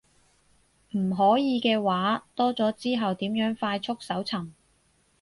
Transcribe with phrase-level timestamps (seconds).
[0.97, 4.49] 唔可以嘅話，多咗之後點樣快速搜尋